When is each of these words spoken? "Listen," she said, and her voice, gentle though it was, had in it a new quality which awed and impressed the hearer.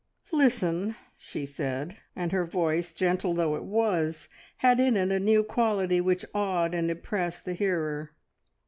"Listen," 0.33 0.95
she 1.15 1.45
said, 1.45 1.97
and 2.15 2.31
her 2.31 2.43
voice, 2.43 2.91
gentle 2.91 3.35
though 3.35 3.55
it 3.55 3.63
was, 3.65 4.29
had 4.57 4.79
in 4.79 4.97
it 4.97 5.11
a 5.11 5.19
new 5.19 5.43
quality 5.43 6.01
which 6.01 6.25
awed 6.33 6.73
and 6.73 6.89
impressed 6.89 7.45
the 7.45 7.53
hearer. 7.53 8.11